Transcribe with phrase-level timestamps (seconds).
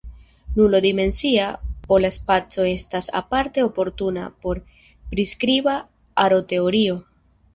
[0.59, 1.49] Nulo-dimensia
[1.89, 4.61] pola spaco estas aparte oportuna por
[5.13, 5.77] priskriba
[6.27, 6.97] aroteorio.